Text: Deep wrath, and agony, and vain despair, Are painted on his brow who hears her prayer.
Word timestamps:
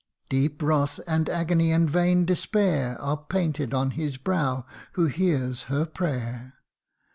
Deep 0.29 0.63
wrath, 0.63 0.99
and 1.05 1.29
agony, 1.29 1.71
and 1.71 1.87
vain 1.87 2.25
despair, 2.25 2.99
Are 2.99 3.17
painted 3.29 3.71
on 3.71 3.91
his 3.91 4.17
brow 4.17 4.65
who 4.93 5.05
hears 5.05 5.65
her 5.69 5.85
prayer. 5.85 6.55